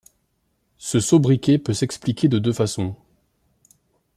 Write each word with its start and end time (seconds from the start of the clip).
Ce 0.79 0.99
sobriquet 0.99 1.59
peut 1.59 1.75
s'expliquer 1.75 2.27
de 2.27 2.39
deux 2.39 2.53
façons. 2.53 2.95